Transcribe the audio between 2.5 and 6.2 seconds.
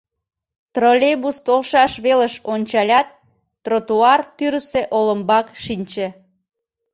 ончалят, тротуар тӱрысӧ олымбак шинче.